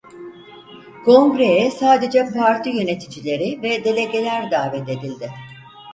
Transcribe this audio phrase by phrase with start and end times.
[1.05, 5.31] Kongreye sadece parti yöneticileri ve delegeler davet edildi.